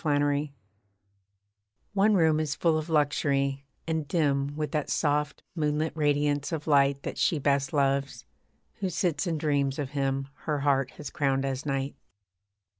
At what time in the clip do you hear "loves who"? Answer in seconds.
7.71-8.89